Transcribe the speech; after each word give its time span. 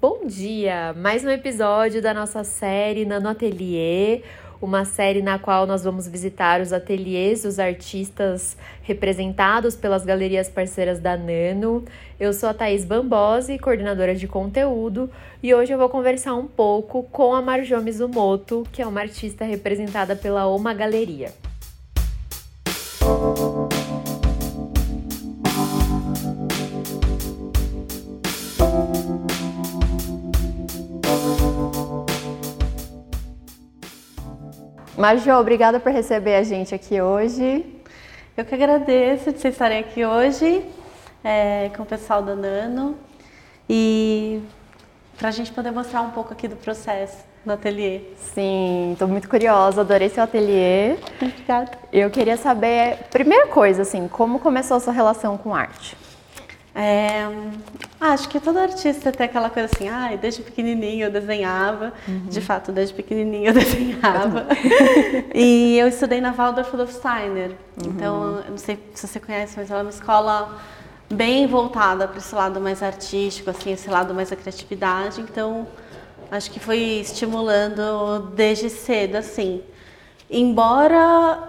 Bom 0.00 0.28
dia! 0.28 0.94
Mais 0.96 1.24
um 1.24 1.28
episódio 1.28 2.00
da 2.00 2.14
nossa 2.14 2.44
série 2.44 3.04
Nano 3.04 3.30
Atelier, 3.30 4.22
uma 4.62 4.84
série 4.84 5.20
na 5.22 5.40
qual 5.40 5.66
nós 5.66 5.82
vamos 5.82 6.06
visitar 6.06 6.60
os 6.60 6.72
ateliês 6.72 7.42
dos 7.42 7.58
artistas 7.58 8.56
representados 8.82 9.74
pelas 9.74 10.04
galerias 10.04 10.48
parceiras 10.48 11.00
da 11.00 11.16
Nano. 11.16 11.84
Eu 12.20 12.32
sou 12.32 12.48
a 12.48 12.54
Thaís 12.54 12.84
Bambose, 12.84 13.58
coordenadora 13.58 14.14
de 14.14 14.28
conteúdo, 14.28 15.10
e 15.42 15.52
hoje 15.52 15.72
eu 15.72 15.78
vou 15.78 15.88
conversar 15.88 16.36
um 16.36 16.46
pouco 16.46 17.02
com 17.02 17.34
a 17.34 17.42
Marjo 17.42 17.76
Mizumoto, 17.80 18.64
que 18.70 18.80
é 18.80 18.86
uma 18.86 19.00
artista 19.00 19.44
representada 19.44 20.14
pela 20.14 20.46
Oma 20.46 20.72
Galeria. 20.74 21.32
Marjo, 34.98 35.30
obrigada 35.30 35.78
por 35.78 35.92
receber 35.92 36.34
a 36.34 36.42
gente 36.42 36.74
aqui 36.74 37.00
hoje. 37.00 37.64
Eu 38.36 38.44
que 38.44 38.52
agradeço 38.52 39.30
de 39.30 39.38
vocês 39.38 39.54
estarem 39.54 39.78
aqui 39.78 40.04
hoje 40.04 40.64
é, 41.22 41.70
com 41.76 41.84
o 41.84 41.86
pessoal 41.86 42.20
da 42.20 42.34
Nano 42.34 42.96
e 43.70 44.42
para 45.16 45.28
a 45.28 45.30
gente 45.30 45.52
poder 45.52 45.70
mostrar 45.70 46.00
um 46.00 46.10
pouco 46.10 46.32
aqui 46.32 46.48
do 46.48 46.56
processo 46.56 47.18
no 47.46 47.52
ateliê. 47.52 48.00
Sim, 48.16 48.90
estou 48.94 49.06
muito 49.06 49.28
curiosa, 49.28 49.82
adorei 49.82 50.08
seu 50.08 50.24
ateliê. 50.24 50.96
Obrigada. 51.22 51.70
Eu 51.92 52.10
queria 52.10 52.36
saber, 52.36 52.98
primeira 53.08 53.46
coisa, 53.46 53.82
assim, 53.82 54.08
como 54.08 54.40
começou 54.40 54.78
a 54.78 54.80
sua 54.80 54.92
relação 54.92 55.38
com 55.38 55.54
arte? 55.54 55.96
É, 56.80 57.26
acho 58.00 58.28
que 58.28 58.38
todo 58.38 58.56
artista 58.56 59.10
tem 59.10 59.26
aquela 59.26 59.50
coisa 59.50 59.68
assim, 59.74 59.88
ah, 59.88 60.14
desde 60.14 60.42
pequenininho 60.42 61.06
eu 61.06 61.10
desenhava. 61.10 61.92
Uhum. 62.06 62.26
De 62.26 62.40
fato, 62.40 62.70
desde 62.70 62.94
pequenininho 62.94 63.48
eu 63.48 63.54
desenhava. 63.54 64.46
e 65.34 65.76
eu 65.76 65.88
estudei 65.88 66.20
na 66.20 66.30
Waldorf 66.30 66.70
Steiner. 66.92 67.50
Uhum. 67.50 67.90
Então, 67.90 68.44
não 68.48 68.56
sei 68.56 68.78
se 68.94 69.08
você 69.08 69.18
conhece, 69.18 69.54
mas 69.56 69.68
ela 69.72 69.80
é 69.80 69.82
uma 69.82 69.90
escola 69.90 70.56
bem 71.10 71.48
voltada 71.48 72.06
para 72.06 72.18
esse 72.18 72.32
lado 72.32 72.60
mais 72.60 72.80
artístico, 72.80 73.50
assim, 73.50 73.72
esse 73.72 73.90
lado 73.90 74.14
mais 74.14 74.30
da 74.30 74.36
criatividade. 74.36 75.20
Então, 75.20 75.66
acho 76.30 76.48
que 76.48 76.60
foi 76.60 76.78
estimulando 76.78 78.30
desde 78.36 78.70
cedo, 78.70 79.16
assim. 79.16 79.62
Embora 80.30 81.42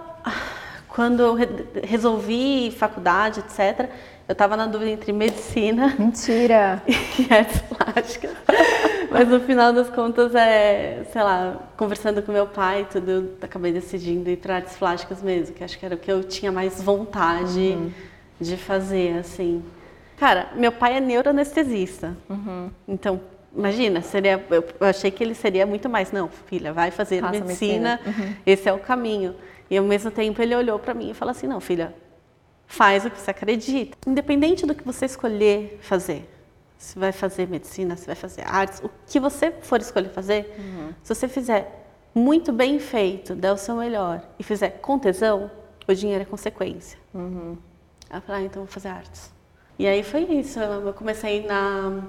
quando 0.88 1.20
eu 1.20 1.36
resolvi 1.84 2.74
faculdade, 2.76 3.38
etc., 3.40 3.88
eu 4.30 4.32
estava 4.32 4.56
na 4.56 4.66
dúvida 4.66 4.92
entre 4.92 5.12
medicina. 5.12 5.92
Mentira! 5.98 6.80
E 6.86 7.34
artes 7.34 7.60
plásticas. 7.62 8.30
Mas 9.10 9.28
no 9.28 9.40
final 9.40 9.72
das 9.72 9.90
contas, 9.90 10.36
é, 10.36 11.02
sei 11.12 11.20
lá, 11.20 11.56
conversando 11.76 12.22
com 12.22 12.30
meu 12.30 12.46
pai, 12.46 12.86
tudo, 12.88 13.10
eu 13.10 13.28
acabei 13.42 13.72
decidindo 13.72 14.30
ir 14.30 14.36
para 14.36 14.56
artes 14.56 14.76
plásticas 14.76 15.20
mesmo, 15.20 15.56
que 15.56 15.64
acho 15.64 15.76
que 15.76 15.84
era 15.84 15.96
o 15.96 15.98
que 15.98 16.12
eu 16.12 16.22
tinha 16.22 16.52
mais 16.52 16.80
vontade 16.80 17.58
uhum. 17.58 17.90
de 18.40 18.56
fazer, 18.56 19.18
assim. 19.18 19.64
Cara, 20.16 20.50
meu 20.54 20.70
pai 20.70 20.98
é 20.98 21.00
neuroanestesista. 21.00 22.16
Uhum. 22.28 22.70
Então, 22.86 23.20
imagina, 23.52 24.00
seria, 24.00 24.40
eu 24.48 24.64
achei 24.86 25.10
que 25.10 25.24
ele 25.24 25.34
seria 25.34 25.66
muito 25.66 25.88
mais, 25.88 26.12
não, 26.12 26.28
filha, 26.28 26.72
vai 26.72 26.92
fazer 26.92 27.20
Faça 27.20 27.32
medicina, 27.32 27.98
medicina. 28.04 28.26
Uhum. 28.28 28.34
esse 28.46 28.68
é 28.68 28.72
o 28.72 28.78
caminho. 28.78 29.34
E 29.68 29.76
ao 29.76 29.84
mesmo 29.84 30.12
tempo 30.12 30.40
ele 30.40 30.54
olhou 30.54 30.78
para 30.78 30.94
mim 30.94 31.10
e 31.10 31.14
falou 31.14 31.32
assim, 31.32 31.48
não, 31.48 31.60
filha, 31.60 31.92
faz 32.70 33.04
o 33.04 33.10
que 33.10 33.20
você 33.20 33.32
acredita. 33.32 33.98
Independente 34.06 34.64
do 34.64 34.76
que 34.76 34.84
você 34.84 35.04
escolher 35.04 35.80
fazer, 35.82 36.30
se 36.78 36.96
vai 36.96 37.10
fazer 37.10 37.48
medicina, 37.48 37.96
se 37.96 38.06
vai 38.06 38.14
fazer 38.14 38.42
artes, 38.46 38.80
o 38.80 38.88
que 39.08 39.18
você 39.18 39.50
for 39.60 39.80
escolher 39.80 40.08
fazer, 40.10 40.54
uhum. 40.56 40.94
se 41.02 41.12
você 41.12 41.26
fizer 41.26 41.84
muito 42.14 42.52
bem 42.52 42.78
feito, 42.78 43.34
der 43.34 43.52
o 43.52 43.56
seu 43.56 43.74
melhor 43.74 44.22
e 44.38 44.44
fizer 44.44 44.70
com 44.70 45.00
tesão, 45.00 45.50
o 45.86 45.92
dinheiro 45.92 46.22
é 46.22 46.24
consequência. 46.24 46.96
Uhum. 47.12 47.58
Ah, 48.08 48.40
então 48.40 48.62
vou 48.62 48.72
fazer 48.72 48.88
artes. 48.88 49.32
E 49.76 49.86
aí 49.86 50.04
foi 50.04 50.22
isso. 50.22 50.60
Eu 50.60 50.92
comecei 50.92 51.44
na, 51.44 52.04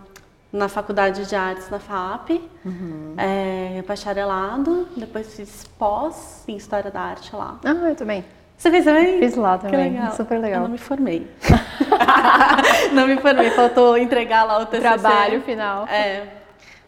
na 0.53 0.69
faculdade 0.69 1.25
de 1.25 1.35
artes 1.35 1.69
na 1.71 1.79
FAP, 1.79 2.39
uhum. 2.63 3.15
é, 3.17 3.83
bacharelado, 3.87 4.87
depois 4.95 5.33
fiz 5.35 5.65
pós 5.79 6.43
em 6.47 6.55
História 6.55 6.91
da 6.91 7.01
Arte 7.01 7.35
lá. 7.35 7.59
Ah, 7.63 7.89
eu 7.89 7.95
também. 7.95 8.23
Você 8.61 8.69
fez 8.69 8.85
também? 8.85 9.17
Fiz 9.17 9.35
lá 9.35 9.57
também. 9.57 9.93
Legal. 9.93 10.11
Super 10.11 10.37
legal. 10.37 10.59
Eu 10.59 10.63
não 10.65 10.69
me 10.69 10.77
formei. 10.77 11.27
não 12.93 13.07
me 13.07 13.17
formei, 13.17 13.49
faltou 13.49 13.97
entregar 13.97 14.43
lá 14.43 14.59
o 14.59 14.67
TCC. 14.67 14.81
Trabalho 14.81 15.41
final. 15.41 15.87
É. 15.87 16.27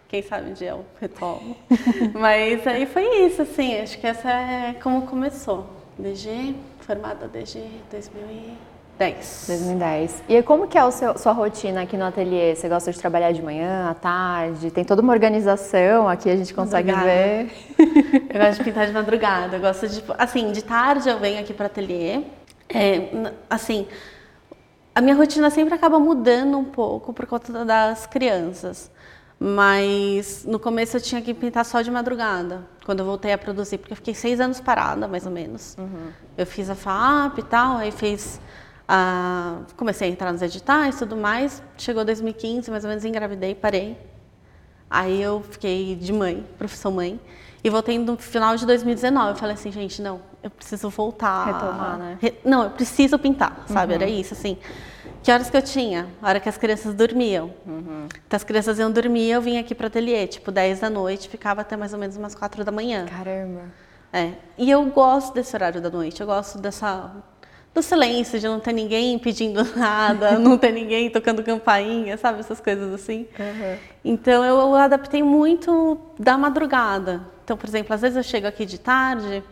Quem 0.08 0.22
sabe 0.22 0.52
um 0.52 0.54
dia 0.54 0.70
eu 0.70 0.86
retomo. 1.02 1.58
Mas 2.14 2.68
aí 2.68 2.86
foi 2.86 3.26
isso, 3.26 3.42
assim. 3.42 3.80
Acho 3.80 3.98
que 3.98 4.06
essa 4.06 4.30
é 4.30 4.76
como 4.84 5.08
começou. 5.08 5.68
DG, 5.98 6.54
formada 6.82 7.28
desde 7.28 7.64
2000 7.90 8.22
2010. 9.04 9.46
2010. 9.48 10.24
E 10.30 10.42
como 10.44 10.68
que 10.68 10.78
é 10.78 10.82
a 10.82 10.92
sua 10.92 11.32
rotina 11.32 11.82
aqui 11.82 11.98
no 11.98 12.06
ateliê? 12.06 12.56
Você 12.56 12.70
gosta 12.70 12.92
de 12.92 13.00
trabalhar 13.00 13.32
de 13.32 13.42
manhã, 13.42 13.90
à 13.90 13.94
tarde? 13.94 14.72
Tem 14.72 14.86
toda 14.86 15.02
uma 15.02 15.12
organização 15.12 16.08
aqui, 16.08 16.30
a 16.30 16.36
gente 16.36 16.54
consegue 16.54 16.92
ver. 16.92 17.52
Eu 17.78 18.40
gosto 18.40 18.60
de 18.60 18.64
pintar 18.64 18.88
de 18.88 18.94
madrugada. 18.94 19.58
Eu 19.58 19.62
gosto 19.62 19.88
de, 19.88 20.04
assim, 20.18 20.52
de 20.52 20.64
tarde 20.64 21.10
eu 21.10 21.20
venho 21.20 21.40
aqui 21.40 21.54
para 21.54 21.64
o 21.64 21.68
ateliê. 21.68 22.22
É, 22.70 23.10
assim, 23.50 23.88
a 24.96 25.02
minha 25.02 25.16
rotina 25.16 25.50
sempre 25.50 25.74
acaba 25.74 26.00
mudando 26.00 26.58
um 26.58 26.66
pouco 26.66 27.12
por 27.12 27.26
conta 27.26 27.66
das 27.66 28.06
crianças. 28.06 28.92
Mas 29.40 30.46
no 30.46 30.58
começo 30.58 30.96
eu 30.96 31.02
tinha 31.02 31.22
que 31.22 31.34
pintar 31.34 31.66
só 31.66 31.82
de 31.82 31.92
madrugada, 31.92 32.62
quando 32.86 33.00
eu 33.00 33.06
voltei 33.06 33.34
a 33.34 33.38
produzir, 33.38 33.78
porque 33.78 33.92
eu 33.92 33.98
fiquei 33.98 34.14
seis 34.14 34.40
anos 34.40 34.62
parada, 34.62 35.06
mais 35.06 35.26
ou 35.26 35.32
menos. 35.34 35.76
Uhum. 35.78 36.12
Eu 36.38 36.46
fiz 36.46 36.70
a 36.70 36.76
FAP 36.76 37.40
e 37.40 37.44
tal, 37.44 37.78
aí 37.78 37.92
fiz 37.92 38.40
ah, 38.88 39.62
comecei 39.78 40.10
a 40.10 40.12
entrar 40.12 40.32
nos 40.32 40.42
editais 40.42 40.96
e 40.96 41.00
tudo 41.00 41.16
mais. 41.16 41.62
Chegou 41.78 42.04
2015, 42.04 42.70
mais 42.70 42.84
ou 42.84 42.90
menos, 42.90 43.06
engravidei, 43.06 43.56
parei. 43.56 43.98
Aí 44.90 45.22
eu 45.22 45.44
fiquei 45.50 45.96
de 45.96 46.14
mãe, 46.14 46.46
profissão 46.58 46.92
mãe. 46.92 47.20
E 47.64 47.70
voltei 47.70 47.98
no 47.98 48.18
final 48.18 48.56
de 48.56 48.66
2019. 48.66 49.30
Eu 49.32 49.36
falei 49.36 49.56
assim, 49.56 49.72
gente, 49.72 50.02
não, 50.02 50.22
eu 50.44 50.50
preciso 50.50 50.90
voltar. 50.90 51.46
Retomar, 51.46 51.98
né? 51.98 52.18
Re... 52.22 52.34
Não, 52.44 52.66
eu 52.66 52.70
preciso 52.70 53.18
pintar, 53.18 53.64
sabe? 53.68 53.94
Uhum. 53.94 54.02
Era 54.02 54.10
isso, 54.10 54.34
assim. 54.34 54.58
Que 55.24 55.32
horas 55.32 55.50
que 55.50 55.56
eu 55.56 55.62
tinha? 55.62 56.10
A 56.22 56.28
hora 56.28 56.40
que 56.42 56.50
as 56.50 56.58
crianças 56.58 56.94
dormiam. 56.94 57.54
Uhum. 57.66 58.08
Então 58.28 58.36
as 58.36 58.44
crianças 58.44 58.78
iam 58.78 58.92
dormir, 58.92 59.32
eu 59.32 59.42
vinha 59.42 59.62
aqui 59.62 59.74
para 59.74 59.86
o 59.86 59.88
ateliê, 59.88 60.28
tipo 60.28 60.52
10 60.52 60.82
da 60.82 60.90
noite, 60.90 61.30
ficava 61.30 61.62
até 61.62 61.78
mais 61.78 61.94
ou 61.94 62.00
menos 62.00 62.18
umas 62.18 62.36
4 62.36 62.66
da 62.66 62.72
manhã. 62.72 63.06
Caramba. 63.06 63.62
É. 64.12 64.34
E 64.58 64.70
eu 64.70 64.84
gosto 64.88 65.34
desse 65.34 65.56
horário 65.56 65.82
da 65.82 65.90
noite, 65.90 66.20
eu 66.20 66.28
gosto 66.28 66.58
dessa 66.60 67.10
do 67.74 67.82
silêncio, 67.82 68.40
de 68.40 68.48
não 68.48 68.60
ter 68.60 68.72
ninguém 68.72 69.18
pedindo 69.18 69.64
nada, 69.76 70.38
não 70.38 70.58
ter 70.58 70.72
ninguém 70.72 71.10
tocando 71.10 71.44
campainha, 71.44 72.18
sabe? 72.18 72.40
Essas 72.40 72.60
coisas 72.60 72.94
assim. 72.94 73.28
Uhum. 73.40 73.78
Então 74.06 74.44
eu 74.44 74.76
adaptei 74.76 75.24
muito 75.24 75.98
da 76.20 76.38
madrugada. 76.38 77.22
Então, 77.44 77.58
por 77.58 77.68
exemplo, 77.68 77.94
às 77.94 78.02
vezes 78.02 78.16
eu 78.16 78.24
chego 78.24 78.48
aqui 78.48 78.66
de 78.66 78.78
tarde, 78.78 79.44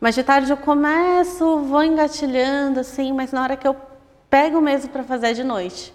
mas 0.00 0.14
de 0.14 0.22
tarde 0.22 0.50
eu 0.50 0.56
começo, 0.56 1.58
vou 1.60 1.82
engatilhando 1.82 2.80
assim, 2.80 3.12
mas 3.12 3.32
na 3.32 3.42
hora 3.42 3.56
que 3.56 3.66
eu 3.66 3.76
pego 4.30 4.60
mesmo 4.60 4.90
para 4.90 5.02
fazer 5.02 5.28
é 5.28 5.32
de 5.32 5.44
noite. 5.44 5.92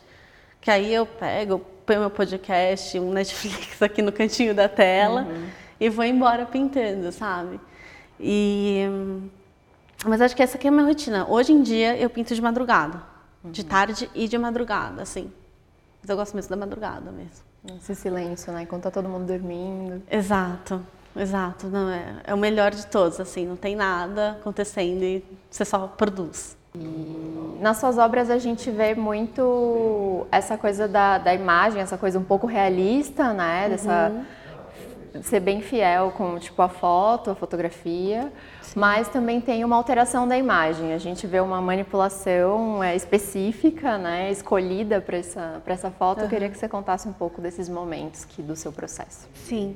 Que 0.59 0.69
aí 0.69 0.93
eu 0.93 1.05
pego, 1.05 1.59
ponho 1.85 2.01
meu 2.01 2.09
podcast, 2.09 2.99
um 2.99 3.11
Netflix 3.13 3.81
aqui 3.81 4.01
no 4.01 4.11
cantinho 4.11 4.53
da 4.53 4.67
tela 4.67 5.21
uhum. 5.21 5.45
e 5.79 5.89
vou 5.89 6.03
embora 6.03 6.45
pintando, 6.45 7.11
sabe? 7.11 7.59
E 8.19 8.85
mas 10.05 10.21
acho 10.21 10.35
que 10.35 10.43
essa 10.43 10.57
aqui 10.57 10.67
é 10.67 10.69
a 10.69 10.71
minha 10.71 10.85
rotina. 10.85 11.27
Hoje 11.29 11.53
em 11.53 11.61
dia 11.61 11.97
eu 11.97 12.09
pinto 12.09 12.33
de 12.33 12.41
madrugada. 12.41 13.01
Uhum. 13.43 13.51
De 13.51 13.65
tarde 13.65 14.09
e 14.13 14.27
de 14.27 14.37
madrugada, 14.37 15.01
assim. 15.01 15.31
Mas 16.01 16.09
eu 16.09 16.15
gosto 16.15 16.35
mesmo 16.35 16.49
da 16.49 16.57
madrugada 16.57 17.11
mesmo. 17.11 17.43
Esse 17.77 17.93
silêncio, 17.95 18.51
né? 18.51 18.63
Enquanto 18.63 18.83
tá 18.83 18.91
todo 18.91 19.07
mundo 19.07 19.25
dormindo. 19.25 20.01
Exato, 20.09 20.81
exato. 21.15 21.67
Não, 21.67 21.89
é, 21.89 22.15
é 22.23 22.33
o 22.33 22.37
melhor 22.37 22.71
de 22.71 22.85
todos, 22.87 23.19
assim. 23.19 23.45
Não 23.45 23.55
tem 23.55 23.75
nada 23.75 24.31
acontecendo 24.31 25.03
e 25.03 25.23
você 25.49 25.63
só 25.63 25.87
produz. 25.87 26.57
E 26.73 27.57
nas 27.59 27.77
suas 27.77 27.97
obras 27.97 28.29
a 28.29 28.37
gente 28.37 28.71
vê 28.71 28.95
muito 28.95 30.25
essa 30.31 30.57
coisa 30.57 30.87
da, 30.87 31.17
da 31.17 31.33
imagem, 31.33 31.81
essa 31.81 31.97
coisa 31.97 32.17
um 32.17 32.23
pouco 32.23 32.47
realista, 32.47 33.33
né? 33.33 33.69
Dessa 33.69 34.09
uhum. 34.09 34.25
Ser 35.21 35.39
bem 35.39 35.61
fiel 35.61 36.11
com 36.11 36.37
tipo 36.39 36.61
a 36.61 36.69
foto, 36.69 37.31
a 37.31 37.35
fotografia 37.35 38.31
mas 38.75 39.07
também 39.07 39.41
tem 39.41 39.63
uma 39.63 39.75
alteração 39.75 40.27
da 40.27 40.37
imagem. 40.37 40.93
A 40.93 40.97
gente 40.97 41.27
vê 41.27 41.39
uma 41.39 41.61
manipulação 41.61 42.83
é, 42.83 42.95
específica, 42.95 43.97
né, 43.97 44.31
escolhida 44.31 45.01
para 45.01 45.17
essa, 45.17 45.61
essa 45.65 45.91
foto. 45.91 46.19
Uhum. 46.19 46.25
Eu 46.25 46.29
queria 46.29 46.49
que 46.49 46.57
você 46.57 46.69
contasse 46.69 47.07
um 47.07 47.13
pouco 47.13 47.41
desses 47.41 47.67
momentos 47.67 48.25
que, 48.25 48.41
do 48.41 48.55
seu 48.55 48.71
processo. 48.71 49.27
Sim. 49.33 49.75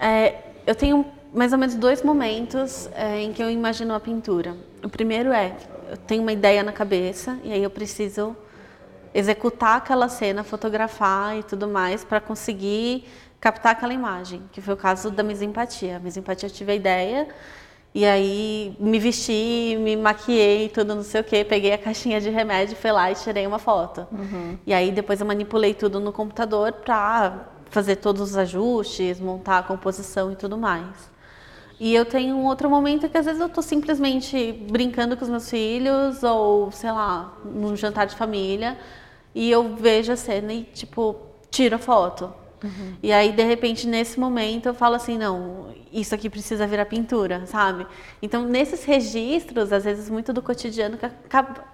É, 0.00 0.36
eu 0.66 0.74
tenho 0.74 1.04
mais 1.32 1.52
ou 1.52 1.58
menos 1.58 1.74
dois 1.74 2.02
momentos 2.02 2.88
é, 2.94 3.20
em 3.20 3.32
que 3.32 3.42
eu 3.42 3.50
imagino 3.50 3.94
a 3.94 4.00
pintura. 4.00 4.56
O 4.82 4.88
primeiro 4.88 5.32
é, 5.32 5.54
eu 5.90 5.96
tenho 5.96 6.22
uma 6.22 6.32
ideia 6.32 6.62
na 6.62 6.72
cabeça 6.72 7.38
e 7.42 7.52
aí 7.52 7.62
eu 7.62 7.70
preciso 7.70 8.36
executar 9.14 9.76
aquela 9.76 10.08
cena, 10.08 10.42
fotografar 10.42 11.38
e 11.38 11.42
tudo 11.44 11.68
mais 11.68 12.04
para 12.04 12.20
conseguir 12.20 13.04
captar 13.40 13.72
aquela 13.72 13.94
imagem, 13.94 14.42
que 14.50 14.60
foi 14.60 14.74
o 14.74 14.76
caso 14.76 15.10
da 15.10 15.22
misempatia. 15.22 15.98
A 15.98 16.00
misempatia 16.00 16.48
eu 16.48 16.52
tive 16.52 16.72
a 16.72 16.74
ideia 16.74 17.28
e 17.94 18.04
aí 18.04 18.76
me 18.80 18.98
vesti, 18.98 19.76
me 19.78 19.96
maquiei, 19.96 20.68
tudo 20.68 20.96
não 20.96 21.04
sei 21.04 21.20
o 21.20 21.24
que, 21.24 21.44
peguei 21.44 21.72
a 21.72 21.78
caixinha 21.78 22.20
de 22.20 22.28
remédio, 22.28 22.74
fui 22.74 22.90
lá 22.90 23.12
e 23.12 23.14
tirei 23.14 23.46
uma 23.46 23.60
foto. 23.60 24.06
Uhum. 24.10 24.58
E 24.66 24.74
aí 24.74 24.90
depois 24.90 25.20
eu 25.20 25.26
manipulei 25.26 25.74
tudo 25.74 26.00
no 26.00 26.12
computador 26.12 26.72
para 26.72 27.46
fazer 27.70 27.96
todos 27.96 28.30
os 28.30 28.36
ajustes, 28.36 29.20
montar 29.20 29.58
a 29.58 29.62
composição 29.62 30.32
e 30.32 30.36
tudo 30.36 30.58
mais. 30.58 31.12
E 31.78 31.94
eu 31.94 32.04
tenho 32.04 32.36
um 32.36 32.46
outro 32.46 32.70
momento 32.70 33.08
que 33.08 33.18
às 33.18 33.26
vezes 33.26 33.40
eu 33.40 33.46
estou 33.46 33.62
simplesmente 33.62 34.52
brincando 34.70 35.16
com 35.16 35.24
os 35.24 35.30
meus 35.30 35.50
filhos 35.50 36.22
ou, 36.22 36.70
sei 36.72 36.90
lá, 36.90 37.34
num 37.44 37.76
jantar 37.76 38.06
de 38.06 38.16
família 38.16 38.78
e 39.34 39.50
eu 39.50 39.74
vejo 39.74 40.12
a 40.12 40.16
cena 40.16 40.52
e, 40.52 40.62
tipo, 40.62 41.16
tiro 41.50 41.76
a 41.76 41.78
foto. 41.78 42.32
Uhum. 42.62 42.94
E 43.02 43.12
aí, 43.12 43.32
de 43.32 43.42
repente, 43.42 43.86
nesse 43.86 44.18
momento, 44.18 44.66
eu 44.66 44.74
falo 44.74 44.94
assim: 44.94 45.18
não, 45.18 45.74
isso 45.92 46.14
aqui 46.14 46.30
precisa 46.30 46.66
virar 46.66 46.86
pintura, 46.86 47.44
sabe? 47.46 47.86
Então, 48.22 48.44
nesses 48.44 48.84
registros, 48.84 49.72
às 49.72 49.84
vezes, 49.84 50.08
muito 50.08 50.32
do 50.32 50.40
cotidiano 50.40 50.96
que 50.96 51.04
acaba 51.04 51.64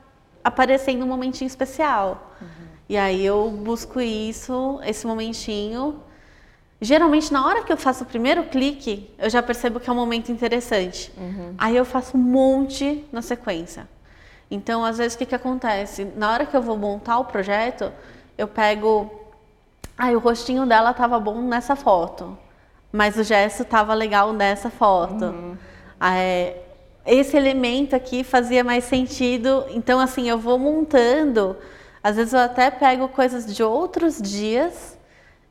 aparecendo 0.43 1.05
um 1.05 1.09
momentinho 1.09 1.47
especial. 1.47 2.35
Uhum. 2.41 2.49
E 2.89 2.97
aí, 2.97 3.25
eu 3.25 3.51
busco 3.51 4.01
isso, 4.01 4.81
esse 4.85 5.07
momentinho. 5.07 6.03
Geralmente, 6.81 7.31
na 7.31 7.47
hora 7.47 7.63
que 7.63 7.73
eu 7.73 7.77
faço 7.77 8.05
o 8.05 8.07
primeiro 8.07 8.45
clique, 8.45 9.11
eu 9.19 9.29
já 9.29 9.43
percebo 9.43 9.79
que 9.79 9.89
é 9.89 9.93
um 9.93 9.97
momento 9.97 10.33
interessante. 10.33 11.13
Uhum. 11.17 11.55
Aí, 11.57 11.77
eu 11.77 11.85
faço 11.85 12.17
um 12.17 12.21
monte 12.21 13.05
na 13.13 13.23
sequência. 13.23 13.87
Então, 14.51 14.85
às 14.85 14.99
vezes, 14.99 15.15
o 15.15 15.19
que, 15.19 15.27
que 15.27 15.35
acontece? 15.35 16.05
Na 16.17 16.33
hora 16.33 16.45
que 16.45 16.57
eu 16.57 16.63
vou 16.63 16.77
montar 16.77 17.19
o 17.19 17.25
projeto, 17.25 17.93
eu 18.37 18.49
pego. 18.49 19.11
Ai, 19.97 20.15
ah, 20.15 20.17
o 20.17 20.21
rostinho 20.21 20.67
dela 20.67 20.91
estava 20.91 21.21
bom 21.21 21.41
nessa 21.43 21.77
foto, 21.77 22.37
mas 22.91 23.17
o 23.17 23.23
gesto 23.23 23.63
estava 23.63 23.95
legal 23.95 24.33
nessa 24.33 24.71
foto. 24.71 25.27
Uhum. 25.27 25.57
É, 26.01 26.57
esse 27.07 27.37
elemento 27.37 27.95
aqui 27.95 28.25
fazia 28.25 28.65
mais 28.65 28.85
sentido. 28.85 29.65
Então, 29.71 30.01
assim, 30.01 30.29
eu 30.29 30.39
vou 30.39 30.59
montando. 30.59 31.57
Às 32.03 32.17
vezes, 32.17 32.33
eu 32.33 32.41
até 32.41 32.71
pego 32.71 33.09
coisas 33.09 33.55
de 33.55 33.63
outros 33.63 34.21
dias 34.21 34.99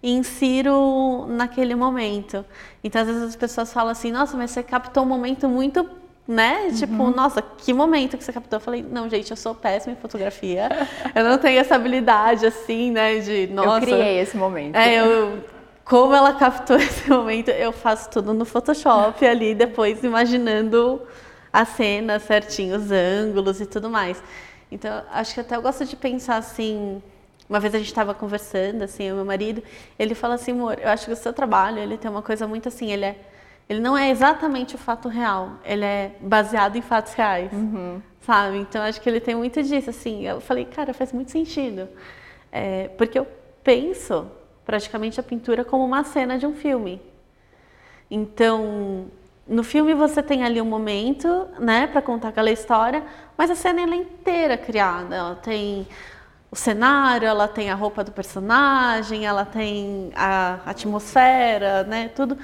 e 0.02 0.12
insiro 0.12 1.25
naquele 1.28 1.75
momento. 1.75 2.44
Então, 2.84 3.02
às 3.02 3.07
vezes, 3.07 3.24
as 3.24 3.36
pessoas 3.36 3.72
falam 3.72 3.92
assim: 3.92 4.12
nossa, 4.12 4.36
mas 4.36 4.52
você 4.52 4.63
captou 4.63 5.04
um 5.04 5.07
momento 5.07 5.48
muito 5.48 5.88
né? 6.30 6.70
Tipo, 6.78 6.94
uhum. 6.94 7.10
nossa, 7.10 7.42
que 7.42 7.74
momento 7.74 8.16
que 8.16 8.24
você 8.24 8.31
captou. 8.31 8.58
Eu 8.58 8.62
falei, 8.62 8.86
não, 8.88 9.10
gente, 9.10 9.31
eu 9.31 9.36
sou 9.36 9.56
péssima 9.56 9.94
em 9.94 9.96
fotografia. 9.96 10.70
eu 11.16 11.24
não 11.24 11.40
tenho 11.40 11.60
essa 11.60 11.74
habilidade, 11.74 12.46
assim, 12.46 12.92
né? 12.92 13.18
De, 13.18 13.48
nossa. 13.48 13.80
Eu 13.80 13.81
criei 13.81 14.20
esse 14.20 14.38
momento. 14.38 14.76
É, 14.76 15.00
eu. 15.00 15.44
Como 15.84 16.14
ela 16.14 16.34
captou 16.34 16.78
esse 16.78 17.10
momento, 17.10 17.50
eu 17.50 17.72
faço 17.72 18.12
tudo 18.12 18.31
no 18.31 18.46
Photoshop 18.46 19.26
ali, 19.26 19.56
depois 19.56 20.04
imaginando 20.04 21.02
a 21.52 21.66
cena 21.66 22.20
certinho, 22.20 22.76
os 22.78 22.92
ângulos 22.92 23.60
e 23.60 23.66
tudo 23.66 23.90
mais. 23.90 24.22
Então, 24.72 25.02
acho 25.12 25.34
que 25.34 25.40
até 25.40 25.56
eu 25.56 25.64
gosto 25.64 25.84
de 25.84 25.96
pensar 25.96 26.38
assim. 26.38 27.02
Uma 27.50 27.60
vez 27.60 27.74
a 27.74 27.80
gente 27.80 27.88
estava 27.88 28.14
conversando, 28.14 28.84
assim, 28.84 29.12
o 29.12 29.16
meu 29.16 29.26
marido, 29.26 29.64
ele 29.98 30.14
fala 30.14 30.36
assim, 30.36 30.52
amor, 30.52 30.78
eu 30.80 30.90
acho 30.90 31.08
que 31.08 31.12
o 31.12 31.16
seu 31.16 31.34
trabalho, 31.34 31.80
ele 31.80 31.98
tem 31.98 32.12
uma 32.12 32.22
coisa 32.22 32.48
muito 32.48 32.68
assim, 32.68 32.92
ele 32.92 33.06
é 33.06 33.16
ele 33.69 33.80
não 33.80 33.95
é 33.95 34.10
exatamente 34.10 34.74
o 34.74 34.77
fato 34.80 35.07
real, 35.07 35.51
ele 35.63 35.86
é 35.86 36.16
baseado 36.19 36.75
em 36.75 36.81
fatos 36.81 37.13
reais, 37.13 37.54
uhum. 37.54 38.01
sabe? 38.21 38.57
Então 38.57 38.81
acho 38.81 39.00
que 39.00 39.07
ele 39.07 39.19
tem 39.19 39.36
muito 39.36 39.62
disso, 39.62 39.92
assim. 39.92 40.25
Eu 40.25 40.42
falei, 40.42 40.66
cara, 40.66 40.92
faz 40.92 41.13
muito 41.13 41.30
sentido, 41.30 41.88
é, 42.51 42.88
porque 42.98 43.19
eu 43.19 43.27
penso 43.63 44.25
praticamente 44.66 45.19
a 45.19 45.24
pintura 45.24 45.63
como 45.63 45.86
uma 45.86 46.04
cena 46.04 46.38
de 46.39 46.48
um 46.48 46.54
filme. 46.56 47.00
Então, 48.10 49.06
no 49.48 49.63
filme 49.63 49.94
você 49.94 50.24
tem 50.24 50.44
ali 50.44 50.60
um 50.60 50.66
momento, 50.66 51.48
né, 51.60 51.86
para 51.88 52.01
contar 52.01 52.30
aquela 52.30 52.51
história, 52.51 53.04
mas 53.38 53.51
a 53.51 53.56
cena 53.56 53.81
ela 53.81 53.94
é 53.94 53.98
inteira 53.98 54.57
criada. 54.57 55.16
Ela 55.16 55.36
tem 55.36 55.88
o 56.51 56.56
cenário, 56.56 57.27
ela 57.27 57.48
tem 57.48 57.69
a 57.69 57.75
roupa 57.75 58.04
do 58.04 58.12
personagem, 58.12 59.27
ela 59.27 59.45
tem 59.45 60.12
a 60.16 60.60
atmosfera, 60.66 61.83
né, 61.83 62.10
tudo. 62.10 62.36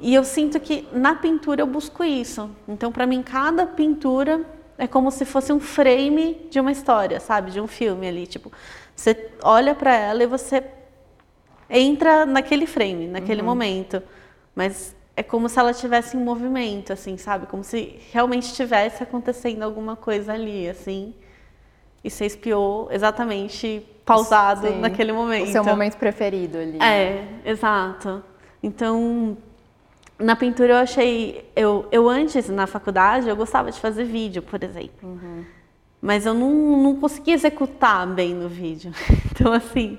E 0.00 0.14
eu 0.14 0.24
sinto 0.24 0.58
que 0.58 0.88
na 0.92 1.14
pintura 1.14 1.60
eu 1.60 1.66
busco 1.66 2.02
isso. 2.02 2.50
Então, 2.66 2.90
para 2.90 3.06
mim, 3.06 3.22
cada 3.22 3.66
pintura 3.66 4.44
é 4.78 4.86
como 4.86 5.10
se 5.10 5.26
fosse 5.26 5.52
um 5.52 5.60
frame 5.60 6.46
de 6.50 6.58
uma 6.58 6.72
história, 6.72 7.20
sabe? 7.20 7.50
De 7.50 7.60
um 7.60 7.66
filme 7.66 8.08
ali. 8.08 8.26
Tipo, 8.26 8.50
você 8.96 9.30
olha 9.42 9.74
para 9.74 9.94
ela 9.94 10.22
e 10.22 10.26
você 10.26 10.64
entra 11.68 12.24
naquele 12.24 12.66
frame, 12.66 13.06
naquele 13.06 13.42
uhum. 13.42 13.46
momento. 13.46 14.02
Mas 14.54 14.96
é 15.14 15.22
como 15.22 15.50
se 15.50 15.58
ela 15.58 15.70
estivesse 15.70 16.16
em 16.16 16.20
movimento, 16.20 16.94
assim, 16.94 17.18
sabe? 17.18 17.46
Como 17.46 17.62
se 17.62 18.00
realmente 18.10 18.44
estivesse 18.44 19.02
acontecendo 19.02 19.62
alguma 19.62 19.96
coisa 19.96 20.32
ali, 20.32 20.66
assim. 20.66 21.14
E 22.02 22.10
você 22.10 22.24
espiou 22.24 22.88
exatamente 22.90 23.86
pausado 24.02 24.66
Sim. 24.66 24.80
naquele 24.80 25.12
momento. 25.12 25.48
O 25.48 25.52
seu 25.52 25.62
momento 25.62 25.98
preferido 25.98 26.56
ali. 26.56 26.78
É, 26.82 27.22
exato. 27.44 28.24
Então, 28.62 29.36
na 30.20 30.36
pintura 30.36 30.74
eu 30.74 30.76
achei. 30.76 31.50
Eu, 31.56 31.86
eu 31.90 32.08
antes, 32.08 32.48
na 32.48 32.66
faculdade, 32.66 33.28
eu 33.28 33.36
gostava 33.36 33.70
de 33.70 33.80
fazer 33.80 34.04
vídeo, 34.04 34.42
por 34.42 34.62
exemplo. 34.62 35.08
Uhum. 35.08 35.44
Mas 36.00 36.26
eu 36.26 36.34
não, 36.34 36.50
não 36.82 36.96
conseguia 36.96 37.34
executar 37.34 38.06
bem 38.06 38.34
no 38.34 38.48
vídeo. 38.48 38.92
Então, 39.32 39.54
assim, 39.54 39.98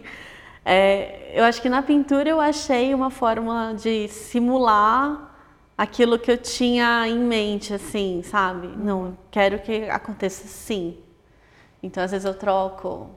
é, 0.64 1.32
eu 1.34 1.44
acho 1.44 1.60
que 1.64 1.68
na 1.68 1.82
pintura 1.82 2.30
eu 2.30 2.40
achei 2.40 2.94
uma 2.94 3.10
forma 3.10 3.74
de 3.74 4.08
simular 4.08 5.34
aquilo 5.76 6.20
que 6.20 6.32
eu 6.32 6.38
tinha 6.38 7.08
em 7.08 7.18
mente, 7.18 7.74
assim, 7.74 8.22
sabe? 8.24 8.68
Uhum. 8.68 8.76
Não, 8.78 9.18
quero 9.32 9.58
que 9.58 9.90
aconteça 9.90 10.46
assim. 10.46 10.96
Então, 11.82 12.04
às 12.04 12.12
vezes 12.12 12.26
eu 12.26 12.36
troco 12.36 13.10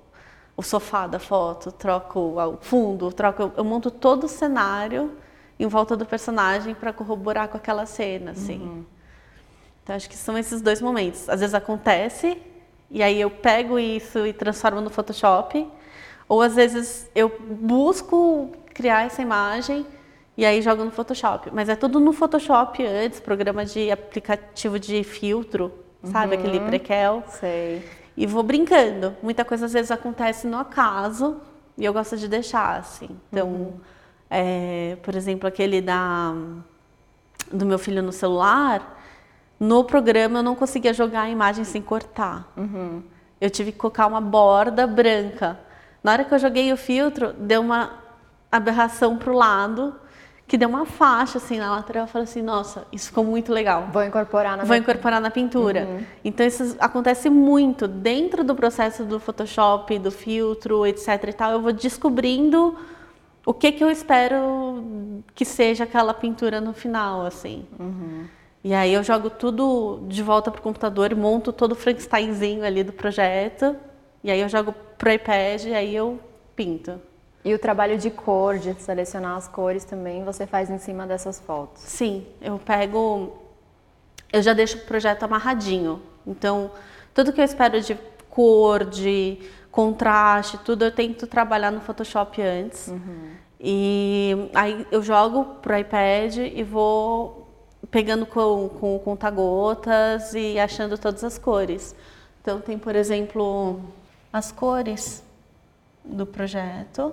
o 0.56 0.62
sofá 0.62 1.06
da 1.06 1.18
foto, 1.18 1.70
troco 1.70 2.18
o 2.18 2.56
fundo, 2.62 3.12
troco, 3.12 3.52
eu 3.54 3.64
monto 3.64 3.90
todo 3.90 4.24
o 4.24 4.28
cenário 4.28 5.14
em 5.58 5.66
volta 5.66 5.96
do 5.96 6.04
personagem 6.04 6.74
para 6.74 6.92
corroborar 6.92 7.48
com 7.48 7.56
aquela 7.56 7.86
cena, 7.86 8.32
assim. 8.32 8.60
Uhum. 8.60 8.84
Então 9.82 9.94
acho 9.94 10.08
que 10.08 10.16
são 10.16 10.36
esses 10.36 10.60
dois 10.60 10.80
momentos. 10.80 11.28
Às 11.28 11.40
vezes 11.40 11.54
acontece 11.54 12.40
e 12.90 13.02
aí 13.02 13.20
eu 13.20 13.30
pego 13.30 13.78
isso 13.78 14.26
e 14.26 14.32
transformo 14.32 14.80
no 14.80 14.90
Photoshop, 14.90 15.66
ou 16.28 16.40
às 16.40 16.54
vezes 16.54 17.10
eu 17.14 17.28
busco 17.40 18.52
criar 18.72 19.06
essa 19.06 19.20
imagem 19.20 19.86
e 20.36 20.44
aí 20.44 20.62
jogo 20.62 20.84
no 20.84 20.90
Photoshop. 20.90 21.50
Mas 21.52 21.68
é 21.68 21.76
tudo 21.76 22.00
no 22.00 22.12
Photoshop 22.12 22.84
antes, 22.84 23.20
programa 23.20 23.64
de 23.64 23.90
aplicativo 23.90 24.78
de 24.78 25.04
filtro, 25.04 25.72
sabe? 26.04 26.34
Uhum. 26.34 26.40
Aquele 26.40 26.60
prequel. 26.60 27.22
Sei. 27.28 27.84
E 28.16 28.26
vou 28.26 28.42
brincando. 28.42 29.16
Muita 29.22 29.44
coisa 29.44 29.66
às 29.66 29.72
vezes 29.72 29.90
acontece 29.90 30.46
no 30.46 30.56
acaso 30.56 31.40
e 31.76 31.84
eu 31.84 31.92
gosto 31.92 32.16
de 32.16 32.28
deixar 32.28 32.78
assim. 32.78 33.08
Então, 33.30 33.48
uhum. 33.48 33.72
É, 34.30 34.96
por 35.02 35.14
exemplo, 35.14 35.48
aquele 35.48 35.80
da, 35.80 36.34
do 37.52 37.64
meu 37.64 37.78
filho 37.78 38.02
no 38.02 38.12
celular, 38.12 38.98
no 39.58 39.84
programa 39.84 40.40
eu 40.40 40.42
não 40.42 40.54
conseguia 40.54 40.92
jogar 40.92 41.22
a 41.22 41.30
imagem 41.30 41.64
sem 41.64 41.80
cortar. 41.80 42.52
Uhum. 42.56 43.02
Eu 43.40 43.50
tive 43.50 43.72
que 43.72 43.78
colocar 43.78 44.06
uma 44.06 44.20
borda 44.20 44.86
branca. 44.86 45.58
Na 46.02 46.12
hora 46.12 46.24
que 46.24 46.34
eu 46.34 46.38
joguei 46.38 46.72
o 46.72 46.76
filtro, 46.76 47.32
deu 47.32 47.60
uma 47.60 47.92
aberração 48.50 49.16
para 49.16 49.30
o 49.30 49.34
lado, 49.34 49.94
que 50.46 50.58
deu 50.58 50.68
uma 50.68 50.84
faixa 50.84 51.38
assim 51.38 51.58
na 51.58 51.70
lateral. 51.70 52.04
Eu 52.04 52.08
falei 52.08 52.24
assim, 52.24 52.42
nossa, 52.42 52.86
isso 52.92 53.08
ficou 53.08 53.24
muito 53.24 53.52
legal. 53.52 53.88
Vou 53.92 54.04
incorporar 54.04 54.56
na 54.56 54.64
Vou 54.64 54.76
incorporar 54.76 55.20
na 55.20 55.30
pintura. 55.30 55.84
Uhum. 55.84 56.04
Então 56.24 56.46
isso 56.46 56.76
acontece 56.78 57.30
muito 57.30 57.88
dentro 57.88 58.44
do 58.44 58.54
processo 58.54 59.04
do 59.04 59.18
Photoshop, 59.18 59.98
do 59.98 60.10
filtro, 60.10 60.86
etc. 60.86 61.08
E 61.28 61.32
tal. 61.32 61.52
Eu 61.52 61.60
vou 61.60 61.72
descobrindo 61.72 62.76
o 63.46 63.52
que 63.52 63.72
que 63.72 63.84
eu 63.84 63.90
espero 63.90 65.22
que 65.34 65.44
seja 65.44 65.84
aquela 65.84 66.14
pintura 66.14 66.60
no 66.60 66.72
final, 66.72 67.26
assim. 67.26 67.66
Uhum. 67.78 68.26
E 68.62 68.72
aí 68.72 68.94
eu 68.94 69.02
jogo 69.02 69.28
tudo 69.28 70.00
de 70.08 70.22
volta 70.22 70.50
pro 70.50 70.62
computador 70.62 71.12
e 71.12 71.14
monto 71.14 71.52
todo 71.52 71.72
o 71.72 71.74
Frankensteinzinho 71.74 72.64
ali 72.64 72.82
do 72.82 72.92
projeto. 72.92 73.76
E 74.22 74.30
aí 74.30 74.40
eu 74.40 74.48
jogo 74.48 74.74
pro 74.96 75.12
iPad 75.12 75.64
e 75.64 75.74
aí 75.74 75.94
eu 75.94 76.18
pinto. 76.56 76.98
E 77.44 77.52
o 77.52 77.58
trabalho 77.58 77.98
de 77.98 78.10
cor, 78.10 78.58
de 78.58 78.72
selecionar 78.80 79.36
as 79.36 79.46
cores 79.46 79.84
também, 79.84 80.24
você 80.24 80.46
faz 80.46 80.70
em 80.70 80.78
cima 80.78 81.06
dessas 81.06 81.38
fotos? 81.38 81.82
Sim, 81.82 82.24
eu 82.40 82.58
pego. 82.58 83.36
Eu 84.32 84.40
já 84.40 84.54
deixo 84.54 84.78
o 84.78 84.80
projeto 84.80 85.24
amarradinho. 85.24 86.00
Então, 86.26 86.70
tudo 87.12 87.34
que 87.34 87.40
eu 87.40 87.44
espero 87.44 87.78
de 87.82 87.98
cor, 88.30 88.84
de 88.84 89.38
contraste, 89.74 90.56
tudo 90.58 90.84
eu 90.84 90.92
tento 90.92 91.26
trabalhar 91.26 91.72
no 91.72 91.80
Photoshop 91.80 92.40
antes. 92.40 92.86
Uhum. 92.88 93.30
E 93.58 94.50
aí 94.54 94.86
eu 94.92 95.02
jogo 95.02 95.56
pro 95.60 95.76
iPad 95.76 96.36
e 96.36 96.62
vou 96.62 97.48
pegando 97.90 98.24
com, 98.24 98.68
com 98.68 98.98
conta-gotas 99.00 100.32
e 100.32 100.60
achando 100.60 100.96
todas 100.96 101.24
as 101.24 101.38
cores. 101.38 101.94
Então 102.40 102.60
tem, 102.60 102.78
por 102.78 102.94
exemplo, 102.94 103.80
as 104.32 104.52
cores. 104.52 105.24
do 106.04 106.26
projeto. 106.26 107.12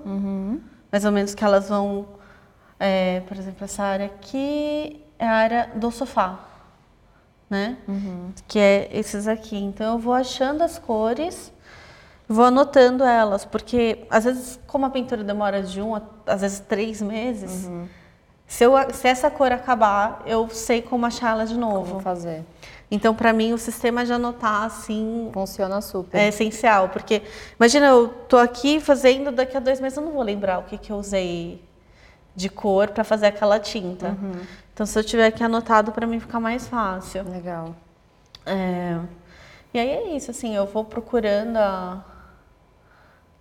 Mais 0.91 1.05
ou 1.05 1.11
menos 1.11 1.33
que 1.33 1.43
elas 1.43 1.69
vão, 1.69 2.05
é, 2.79 3.21
por 3.21 3.37
exemplo, 3.37 3.63
essa 3.63 3.83
área 3.83 4.05
aqui 4.07 5.01
é 5.17 5.25
a 5.25 5.33
área 5.33 5.71
do 5.75 5.89
sofá, 5.89 6.39
né? 7.49 7.77
Que 8.47 8.59
é 8.59 8.89
esses 8.91 9.27
aqui. 9.27 9.57
Então 9.57 9.93
eu 9.93 9.99
vou 9.99 10.13
achando 10.13 10.61
as 10.61 10.77
cores, 10.77 11.51
vou 12.33 12.45
anotando 12.45 13.03
elas, 13.03 13.45
porque 13.45 14.05
às 14.09 14.23
vezes, 14.25 14.59
como 14.67 14.85
a 14.85 14.89
pintura 14.89 15.23
demora 15.23 15.61
de 15.61 15.81
um, 15.81 15.95
a- 15.95 16.01
às 16.27 16.41
vezes 16.41 16.59
três 16.59 17.01
meses, 17.01 17.69
se, 18.47 18.63
eu, 18.63 18.73
se 18.93 19.07
essa 19.07 19.29
cor 19.31 19.51
acabar, 19.51 20.21
eu 20.25 20.47
sei 20.49 20.81
como 20.81 21.05
achar 21.05 21.31
ela 21.31 21.45
de 21.45 21.57
novo. 21.57 21.99
fazer. 21.99 22.43
Então, 22.89 23.15
para 23.15 23.31
mim, 23.31 23.53
o 23.53 23.57
sistema 23.57 24.03
de 24.05 24.11
anotar 24.11 24.63
assim 24.63 25.29
Funciona 25.33 25.79
super. 25.79 26.17
é 26.17 26.27
essencial, 26.27 26.89
porque 26.89 27.21
imagina 27.57 27.87
eu 27.87 28.09
tô 28.27 28.37
aqui 28.37 28.81
fazendo, 28.81 29.31
daqui 29.31 29.55
a 29.55 29.61
dois 29.61 29.79
meses 29.79 29.97
eu 29.97 30.03
não 30.03 30.11
vou 30.11 30.21
lembrar 30.21 30.59
o 30.59 30.63
que, 30.63 30.77
que 30.77 30.91
eu 30.91 30.97
usei 30.97 31.63
de 32.35 32.49
cor 32.49 32.89
para 32.89 33.03
fazer 33.05 33.27
aquela 33.27 33.59
tinta. 33.59 34.17
Então, 34.73 34.85
se 34.85 34.97
eu 34.99 35.03
tiver 35.03 35.27
aqui 35.27 35.41
anotado, 35.43 35.91
para 35.93 36.05
mim 36.05 36.19
fica 36.19 36.37
mais 36.39 36.67
fácil. 36.67 37.23
Legal. 37.29 37.73
É, 38.45 38.97
E 39.73 39.79
aí 39.79 39.89
é 39.89 40.15
isso, 40.17 40.31
assim, 40.31 40.53
eu 40.55 40.65
vou 40.65 40.83
procurando 40.83 41.55
a, 41.57 42.03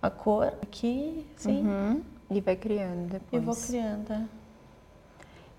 a 0.01 0.09
cor 0.09 0.53
aqui, 0.61 1.25
assim, 1.37 1.61
Uhum. 1.65 2.01
E 2.29 2.39
vai 2.41 2.55
criando 2.55 3.09
depois. 3.11 3.41
e 3.41 3.45
vou 3.45 3.55
criando. 3.55 4.11
é. 4.13 4.21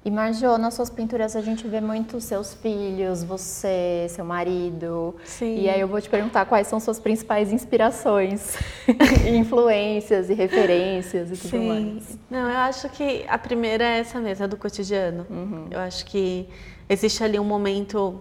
E 0.04 0.10
Marjô, 0.10 0.58
nas 0.58 0.74
suas 0.74 0.90
pinturas 0.90 1.36
a 1.36 1.40
gente 1.40 1.68
vê 1.68 1.80
muito 1.80 2.20
seus 2.20 2.54
filhos, 2.54 3.22
você, 3.22 4.06
seu 4.10 4.24
marido. 4.24 5.14
Sim. 5.24 5.60
E 5.60 5.70
aí 5.70 5.78
eu 5.80 5.86
vou 5.86 6.00
te 6.00 6.08
perguntar 6.10 6.44
quais 6.46 6.66
são 6.66 6.80
suas 6.80 6.98
principais 6.98 7.52
inspirações, 7.52 8.56
influências 9.32 10.28
e 10.28 10.34
referências 10.34 11.30
e 11.30 11.36
tudo 11.48 11.62
mais. 11.62 12.18
Não, 12.28 12.50
eu 12.50 12.56
acho 12.58 12.88
que 12.88 13.24
a 13.28 13.38
primeira 13.38 13.84
é 13.84 13.98
essa 14.00 14.18
mesmo, 14.18 14.44
é 14.44 14.48
do 14.48 14.56
cotidiano. 14.56 15.24
Eu 15.70 15.78
acho 15.78 16.04
que 16.06 16.48
existe 16.88 17.22
ali 17.22 17.38
um 17.38 17.44
momento. 17.44 18.20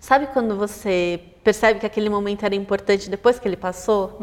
Sabe 0.00 0.26
quando 0.28 0.56
você 0.56 1.20
percebe 1.44 1.80
que 1.80 1.86
aquele 1.86 2.08
momento 2.08 2.44
era 2.46 2.54
importante 2.54 3.10
depois 3.10 3.38
que 3.38 3.46
ele 3.46 3.58
passou? 3.58 4.18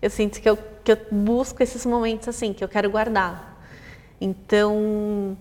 Eu 0.00 0.10
sinto 0.10 0.40
que 0.40 0.48
eu, 0.48 0.56
que 0.84 0.92
eu 0.92 0.98
busco 1.10 1.62
esses 1.62 1.84
momentos 1.84 2.28
assim, 2.28 2.52
que 2.52 2.62
eu 2.62 2.68
quero 2.68 2.90
guardar. 2.90 3.60
Então, 4.20 5.36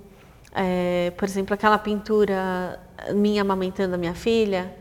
é, 0.54 1.12
por 1.16 1.26
exemplo, 1.26 1.54
aquela 1.54 1.78
pintura 1.78 2.80
minha 3.14 3.42
amamentando 3.42 3.96
a 3.96 3.98
minha 3.98 4.16
filha, 4.16 4.76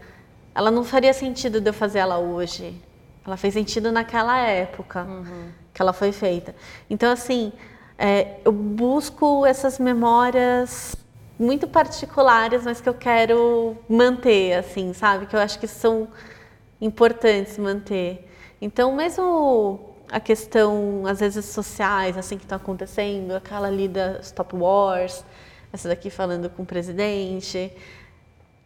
ela 0.55 0.71
não 0.71 0.85
faria 0.85 1.13
sentido 1.13 1.61
de 1.61 1.69
eu 1.69 1.75
fazer 1.75 1.99
ela 1.99 2.19
hoje. 2.19 2.81
Ela 3.27 3.37
fez 3.37 3.55
sentido 3.55 3.93
naquela 3.93 4.39
época 4.39 5.07
que 5.75 5.83
ela 5.83 5.93
foi 5.93 6.13
feita. 6.13 6.55
Então, 6.89 7.13
assim, 7.13 7.53
é, 7.99 8.41
eu 8.45 8.53
busco 8.53 9.45
essas 9.45 9.79
memórias 9.79 10.97
muito 11.39 11.67
particulares, 11.67 12.65
mas 12.65 12.81
que 12.81 12.89
eu 12.89 12.95
quero 12.95 13.77
manter, 13.89 14.55
assim, 14.55 14.95
sabe? 14.95 15.27
Que 15.27 15.37
eu 15.37 15.41
acho 15.41 15.59
que 15.59 15.67
são 15.67 16.09
importantes 16.81 17.59
manter. 17.59 18.27
Então, 18.61 18.95
mesmo 18.95 19.97
a 20.11 20.21
questão, 20.21 21.05
às 21.07 21.21
vezes, 21.21 21.45
sociais, 21.47 22.17
assim, 22.17 22.37
que 22.37 22.45
estão 22.45 22.57
acontecendo, 22.57 23.33
aquela 23.33 23.69
ali 23.69 23.89
da 23.89 24.19
Stop 24.21 24.55
Wars, 24.55 25.25
essa 25.73 25.89
daqui 25.89 26.11
falando 26.11 26.49
com 26.49 26.63
o 26.63 26.67
presidente, 26.67 27.73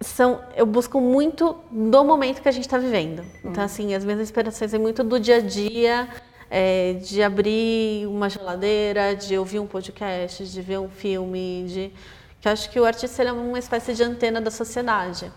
são, 0.01 0.41
eu 0.57 0.65
busco 0.65 1.01
muito 1.01 1.57
do 1.71 2.05
momento 2.05 2.41
que 2.41 2.49
a 2.49 2.53
gente 2.53 2.65
está 2.65 2.79
vivendo. 2.79 3.23
Então, 3.45 3.65
assim, 3.65 3.95
as 3.95 4.05
minhas 4.05 4.21
inspirações 4.21 4.73
é 4.73 4.79
muito 4.79 5.03
do 5.03 5.19
dia 5.19 5.37
a 5.37 5.41
dia, 5.41 6.09
é, 6.51 6.95
de 6.95 7.23
abrir 7.23 8.07
uma 8.07 8.29
geladeira, 8.29 9.15
de 9.15 9.37
ouvir 9.39 9.61
um 9.61 9.67
podcast, 9.67 10.45
de 10.45 10.63
ver 10.63 10.79
um 10.79 10.89
filme, 10.89 11.65
de 11.69 11.93
que 12.41 12.49
eu 12.49 12.53
acho 12.53 12.71
que 12.71 12.81
o 12.81 12.85
artista 12.85 13.23
é 13.23 13.31
uma 13.31 13.59
espécie 13.59 13.93
de 13.93 14.03
antena 14.03 14.41
da 14.41 14.51
sociedade. 14.51 15.31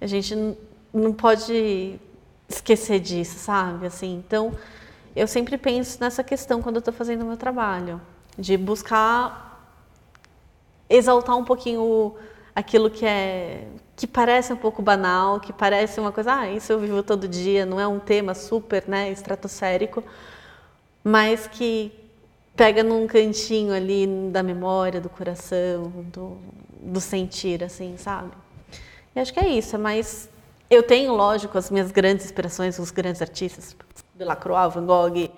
A 0.00 0.06
gente 0.06 0.56
não 0.92 1.12
pode 1.12 2.00
esquecer 2.50 2.98
disso, 3.00 3.38
sabe? 3.38 3.86
Assim, 3.86 4.16
então, 4.16 4.52
eu 5.14 5.26
sempre 5.26 5.56
penso 5.56 5.98
nessa 6.00 6.22
questão 6.22 6.60
quando 6.60 6.76
eu 6.76 6.80
estou 6.80 6.92
fazendo 6.92 7.22
o 7.22 7.26
meu 7.26 7.36
trabalho, 7.36 8.00
de 8.36 8.56
buscar 8.56 9.48
exaltar 10.88 11.36
um 11.36 11.44
pouquinho 11.44 12.14
aquilo 12.54 12.90
que 12.90 13.06
é 13.06 13.68
que 13.94 14.06
parece 14.06 14.50
um 14.50 14.56
pouco 14.56 14.80
banal, 14.80 15.38
que 15.40 15.52
parece 15.52 16.00
uma 16.00 16.10
coisa, 16.10 16.32
ah, 16.32 16.50
isso 16.50 16.72
eu 16.72 16.80
vivo 16.80 17.02
todo 17.02 17.28
dia, 17.28 17.66
não 17.66 17.78
é 17.78 17.86
um 17.86 17.98
tema 17.98 18.32
super, 18.34 18.84
né, 18.88 19.10
estratosférico, 19.10 20.02
mas 21.04 21.46
que 21.46 21.92
pega 22.56 22.82
num 22.82 23.06
cantinho 23.06 23.74
ali 23.74 24.06
da 24.32 24.42
memória, 24.42 25.02
do 25.02 25.10
coração, 25.10 25.92
do, 26.10 26.38
do 26.80 26.98
sentir, 26.98 27.62
assim, 27.62 27.98
sabe? 27.98 28.30
E 29.14 29.20
acho 29.20 29.34
que 29.34 29.40
é 29.40 29.48
isso, 29.48 29.76
é 29.76 29.78
mais 29.78 30.30
eu 30.70 30.82
tenho, 30.84 31.12
lógico, 31.12 31.58
as 31.58 31.70
minhas 31.70 31.90
grandes 31.90 32.24
inspirações, 32.26 32.78
os 32.78 32.92
grandes 32.92 33.20
artistas, 33.20 33.76
Delacroix, 34.14 34.72
Van 34.72 34.86
Gogh, 34.86 35.28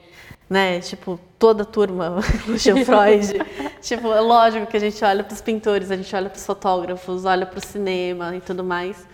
né? 0.48 0.80
Tipo, 0.80 1.18
toda 1.38 1.62
a 1.62 1.66
turma, 1.66 2.20
Lucian 2.46 2.76
Freud. 2.84 3.38
tipo, 3.80 4.12
é 4.12 4.20
lógico 4.20 4.66
que 4.66 4.76
a 4.76 4.80
gente 4.80 5.02
olha 5.02 5.24
para 5.24 5.32
os 5.32 5.40
pintores, 5.40 5.90
a 5.90 5.96
gente 5.96 6.14
olha 6.14 6.28
para 6.28 6.36
os 6.36 6.44
fotógrafos, 6.44 7.24
olha 7.24 7.46
para 7.46 7.58
o 7.58 7.64
cinema 7.64 8.36
e 8.36 8.40
tudo 8.40 8.62
mais. 8.62 9.08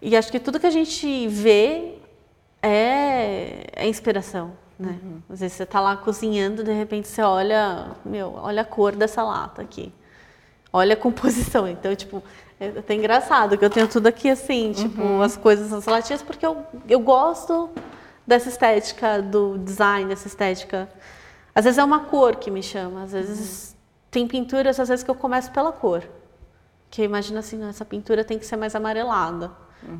E 0.00 0.16
acho 0.16 0.32
que 0.32 0.40
tudo 0.40 0.58
que 0.58 0.66
a 0.66 0.70
gente 0.70 1.28
vê 1.28 1.94
é, 2.60 3.66
é 3.76 3.86
inspiração, 3.86 4.52
né? 4.76 4.98
Às 5.30 5.38
vezes 5.38 5.56
você 5.56 5.62
está 5.62 5.78
lá 5.80 5.96
cozinhando, 5.96 6.64
de 6.64 6.72
repente 6.72 7.06
você 7.06 7.22
olha, 7.22 7.92
meu, 8.04 8.34
olha 8.34 8.62
a 8.62 8.64
cor 8.64 8.96
dessa 8.96 9.22
lata 9.22 9.62
aqui. 9.62 9.92
Olha 10.72 10.94
a 10.94 10.96
composição. 10.96 11.68
Então, 11.70 11.94
tipo, 11.94 12.22
é 12.62 12.78
até 12.78 12.94
engraçado 12.94 13.58
que 13.58 13.64
eu 13.64 13.70
tenho 13.70 13.88
tudo 13.88 14.06
aqui 14.06 14.30
assim, 14.30 14.72
tipo, 14.72 15.20
as 15.20 15.36
coisas, 15.36 15.72
as 15.72 15.84
latinhas, 15.86 16.22
porque 16.22 16.44
eu, 16.46 16.64
eu 16.88 17.00
gosto 17.00 17.70
dessa 18.26 18.48
estética 18.48 19.20
do 19.20 19.58
design, 19.58 20.08
dessa 20.08 20.28
estética. 20.28 20.88
Às 21.54 21.64
vezes 21.64 21.78
é 21.78 21.84
uma 21.84 22.00
cor 22.00 22.36
que 22.36 22.50
me 22.50 22.62
chama, 22.62 23.02
às 23.02 23.12
vezes 23.12 23.76
tem 24.10 24.26
pinturas, 24.28 24.78
às 24.78 24.88
vezes 24.88 25.02
que 25.04 25.10
eu 25.10 25.14
começo 25.14 25.50
pela 25.50 25.72
cor. 25.72 26.02
Que 26.90 27.02
eu 27.02 27.06
imagino 27.06 27.38
assim, 27.38 27.56
"Não, 27.58 27.68
essa 27.68 27.84
pintura 27.84 28.22
tem 28.22 28.38
que 28.38 28.46
ser 28.46 28.56
mais 28.56 28.74
amarelada, 28.74 29.50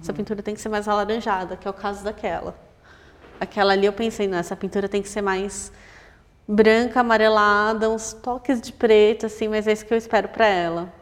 essa 0.01 0.13
pintura 0.13 0.43
tem 0.43 0.55
que 0.55 0.61
ser 0.61 0.69
mais 0.69 0.87
alaranjada, 0.87 1.57
que 1.57 1.67
é 1.67 1.71
o 1.71 1.75
caso 1.75 2.05
daquela. 2.05 2.55
Aquela 3.41 3.73
ali 3.73 3.87
eu 3.87 3.93
pensei, 3.93 4.29
não, 4.29 4.39
essa 4.39 4.55
pintura 4.55 4.89
tem 4.89 5.03
que 5.03 5.09
ser 5.09 5.23
mais 5.23 5.73
branca, 6.47 7.01
amarelada, 7.01 7.91
uns 7.91 8.13
toques 8.13 8.61
de 8.61 8.73
preto, 8.73 9.27
assim, 9.27 9.49
mas 9.49 9.67
é 9.67 9.73
isso 9.73 9.85
que 9.85 9.93
eu 9.93 9.99
espero 9.99 10.29
para 10.29 10.47
ela, 10.47 10.93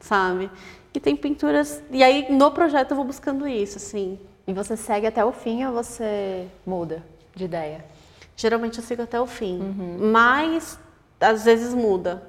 sabe? 0.00 0.50
E 0.96 1.00
tem 1.00 1.14
pinturas. 1.14 1.82
E 1.90 2.02
aí 2.02 2.32
no 2.32 2.50
projeto 2.50 2.92
eu 2.92 2.96
vou 2.96 3.04
buscando 3.04 3.46
isso, 3.46 3.76
assim. 3.76 4.18
E 4.46 4.52
você 4.54 4.78
segue 4.78 5.06
até 5.06 5.22
o 5.22 5.30
fim 5.30 5.62
ou 5.66 5.74
você 5.74 6.46
muda 6.64 7.04
de 7.34 7.44
ideia? 7.44 7.84
Geralmente 8.34 8.78
eu 8.78 8.84
sigo 8.84 9.02
até 9.02 9.20
o 9.20 9.26
fim, 9.26 9.60
mas 10.00 10.78
às 11.20 11.44
vezes 11.44 11.74
muda. 11.74 12.22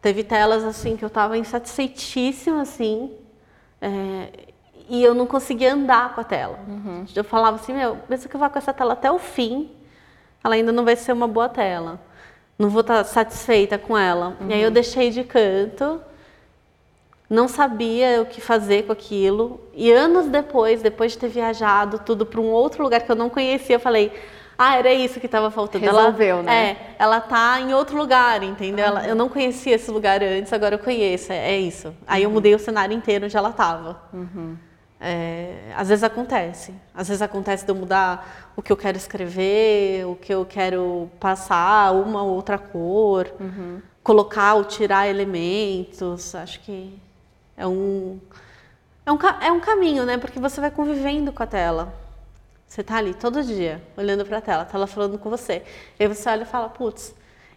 Teve 0.00 0.24
telas 0.24 0.64
assim 0.64 0.96
que 0.96 1.04
eu 1.04 1.10
tava 1.10 1.36
insatisfeitíssima, 1.36 2.62
assim, 2.62 3.12
é, 3.82 4.30
e 4.88 5.02
eu 5.02 5.14
não 5.14 5.26
conseguia 5.26 5.74
andar 5.74 6.14
com 6.14 6.20
a 6.22 6.24
tela. 6.24 6.58
Eu 7.14 7.24
falava 7.24 7.56
assim, 7.56 7.74
meu, 7.74 7.98
mesmo 8.08 8.30
que 8.30 8.36
eu 8.36 8.40
vá 8.40 8.48
com 8.48 8.58
essa 8.58 8.72
tela 8.72 8.94
até 8.94 9.10
o 9.10 9.18
fim, 9.18 9.70
ela 10.42 10.54
ainda 10.54 10.72
não 10.72 10.84
vai 10.86 10.96
ser 10.96 11.12
uma 11.12 11.28
boa 11.28 11.50
tela. 11.50 12.00
Não 12.58 12.70
vou 12.70 12.80
estar 12.80 13.04
satisfeita 13.04 13.76
com 13.76 13.96
ela. 13.96 14.36
E 14.48 14.54
aí 14.54 14.62
eu 14.62 14.70
deixei 14.70 15.10
de 15.10 15.22
canto, 15.22 16.00
não 17.28 17.48
sabia 17.48 18.22
o 18.22 18.26
que 18.26 18.40
fazer 18.40 18.84
com 18.84 18.92
aquilo. 18.92 19.60
E 19.74 19.92
anos 19.92 20.26
depois, 20.26 20.80
depois 20.82 21.12
de 21.12 21.18
ter 21.18 21.28
viajado 21.28 21.98
tudo 21.98 22.24
para 22.24 22.40
um 22.40 22.50
outro 22.50 22.82
lugar 22.82 23.02
que 23.02 23.10
eu 23.10 23.16
não 23.16 23.28
conhecia, 23.28 23.76
eu 23.76 23.80
falei: 23.80 24.12
"Ah, 24.56 24.76
era 24.78 24.92
isso 24.92 25.18
que 25.20 25.26
estava 25.26 25.50
faltando". 25.50 25.84
Resolveu, 25.84 26.36
ela, 26.38 26.42
né? 26.44 26.70
É, 26.70 26.76
ela 26.98 27.20
tá 27.20 27.60
em 27.60 27.74
outro 27.74 27.96
lugar, 27.96 28.42
entendeu? 28.42 28.84
Ela- 28.86 29.06
eu 29.06 29.14
não 29.14 29.28
conhecia 29.28 29.74
esse 29.74 29.90
lugar 29.90 30.22
antes, 30.22 30.52
agora 30.52 30.76
eu 30.76 30.78
conheço. 30.78 31.32
É, 31.32 31.52
é 31.52 31.58
isso. 31.58 31.92
Aí 32.06 32.22
eu 32.22 32.30
mudei 32.30 32.54
o 32.54 32.58
cenário 32.58 32.96
inteiro 32.96 33.24
onde 33.26 33.36
ela 33.36 33.50
estava. 33.50 34.00
É, 34.98 35.72
às 35.76 35.88
vezes 35.88 36.02
acontece. 36.04 36.72
Às 36.94 37.08
vezes 37.08 37.20
acontece 37.20 37.64
de 37.66 37.70
eu 37.70 37.74
mudar 37.74 38.52
o 38.56 38.62
que 38.62 38.72
eu 38.72 38.76
quero 38.76 38.96
escrever, 38.96 40.06
o 40.06 40.14
que 40.16 40.32
eu 40.32 40.46
quero 40.46 41.10
passar, 41.20 41.92
uma 41.92 42.22
ou 42.22 42.30
outra 42.34 42.56
cor, 42.56 43.26
colocar 44.02 44.54
ou 44.54 44.64
tirar 44.64 45.06
elementos. 45.06 46.34
Acho 46.34 46.60
que 46.60 46.98
é 47.56 47.66
um, 47.66 48.20
é 49.04 49.12
um, 49.12 49.18
é 49.42 49.52
um 49.52 49.60
caminho, 49.60 50.04
né? 50.04 50.18
Porque 50.18 50.38
você 50.38 50.60
vai 50.60 50.70
convivendo 50.70 51.32
com 51.32 51.42
a 51.42 51.46
tela. 51.46 51.94
Você 52.68 52.82
tá 52.82 52.96
ali 52.96 53.14
todo 53.14 53.42
dia, 53.44 53.82
olhando 53.96 54.24
para 54.26 54.38
a 54.38 54.40
tela, 54.40 54.62
a 54.62 54.66
tela 54.66 54.86
falando 54.86 55.18
com 55.18 55.30
você. 55.30 55.62
E 55.98 56.02
aí 56.02 56.08
você 56.08 56.28
olha 56.28 56.42
e 56.42 56.46
fala, 56.46 56.68
putz, 56.68 57.14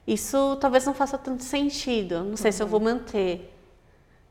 isso 0.07 0.55
talvez 0.57 0.85
não 0.85 0.93
faça 0.93 1.17
tanto 1.17 1.43
sentido, 1.43 2.23
não 2.23 2.37
sei 2.37 2.51
se 2.51 2.61
eu 2.61 2.67
vou 2.67 2.79
manter. 2.79 3.53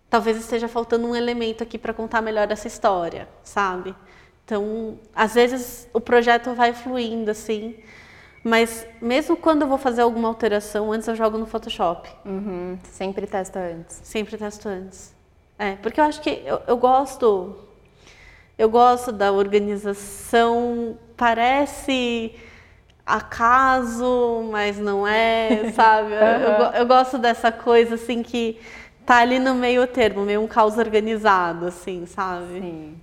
Talvez 0.09 0.37
esteja 0.39 0.69
faltando 0.69 1.07
um 1.07 1.15
elemento 1.17 1.63
aqui 1.63 1.79
para 1.79 1.93
contar 1.93 2.23
melhor 2.23 2.51
essa 2.51 2.67
história, 2.67 3.29
sabe? 3.43 3.95
Então, 4.45 4.99
às 5.15 5.35
vezes 5.35 5.89
o 5.93 6.01
projeto 6.01 6.55
vai 6.55 6.73
fluindo 6.73 7.31
assim, 7.31 7.77
Mas 8.43 8.87
mesmo 9.01 9.37
quando 9.37 9.63
eu 9.63 9.69
vou 9.69 9.79
fazer 9.79 10.03
alguma 10.03 10.29
alteração, 10.29 10.93
antes 10.93 11.09
eu 11.09 11.15
jogo 11.15 11.37
no 11.39 11.47
Photoshop. 11.47 12.09
Uhum. 12.25 12.79
Sempre 12.85 13.27
testa 13.27 13.59
antes. 13.59 14.01
Sempre 14.03 14.39
testo 14.39 14.69
antes. 14.69 15.15
É, 15.59 15.73
porque 15.77 16.01
eu 16.01 16.05
acho 16.05 16.21
que 16.21 16.43
eu, 16.45 16.63
eu 16.67 16.77
gosto. 16.77 17.57
Eu 18.57 18.69
gosto 18.69 19.13
da 19.13 19.33
organização. 19.33 20.99
Parece 21.17 22.35
acaso, 23.05 24.49
mas 24.51 24.79
não 24.79 25.07
é, 25.07 25.71
sabe? 25.75 26.13
Eu, 26.13 26.21
eu, 26.21 26.73
eu, 26.73 26.87
gosto 26.87 27.19
dessa 27.19 27.51
coisa 27.51 27.95
assim 27.95 28.23
que 28.23 28.61
tá 29.07 29.17
ali 29.17 29.39
no 29.39 29.55
meio 29.55 29.87
termo, 29.87 30.23
meio 30.23 30.43
um 30.43 30.47
caos 30.47 30.77
organizado, 30.77 31.67
assim, 31.67 32.05
sabe? 32.07 32.61
Sim. 32.61 32.97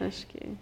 Acho 0.00 0.26
que. 0.26 0.52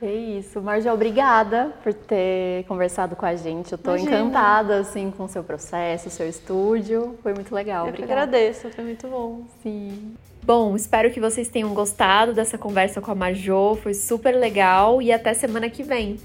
É 0.00 0.12
isso. 0.12 0.60
Marja, 0.62 0.92
obrigada 0.94 1.72
por 1.82 1.92
ter 1.92 2.64
conversado 2.68 3.16
com 3.16 3.26
a 3.26 3.34
gente. 3.34 3.72
Eu 3.72 3.78
tô 3.78 3.96
Imagina. 3.96 4.20
encantada, 4.20 4.78
assim, 4.78 5.10
com 5.10 5.24
o 5.24 5.28
seu 5.28 5.42
processo, 5.42 6.06
o 6.06 6.10
seu 6.10 6.28
estúdio. 6.28 7.18
Foi 7.20 7.34
muito 7.34 7.52
legal. 7.52 7.88
Eu 7.88 7.92
que 7.92 8.04
agradeço, 8.04 8.70
foi 8.70 8.84
muito 8.84 9.08
bom. 9.08 9.42
Sim. 9.60 10.14
Bom, 10.48 10.74
espero 10.74 11.10
que 11.10 11.20
vocês 11.20 11.46
tenham 11.48 11.74
gostado 11.74 12.32
dessa 12.32 12.56
conversa 12.56 13.02
com 13.02 13.10
a 13.10 13.14
Marjô. 13.14 13.76
Foi 13.82 13.92
super 13.92 14.34
legal 14.34 15.02
e 15.02 15.12
até 15.12 15.34
semana 15.34 15.68
que 15.68 15.82
vem. 15.82 16.16